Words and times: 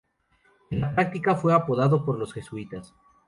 En 0.71 0.81
la 0.81 0.95
práctica, 0.95 1.35
fue 1.35 1.53
adoptado 1.53 2.03
por 2.03 2.17
los 2.17 2.33
jesuitas. 2.33 2.95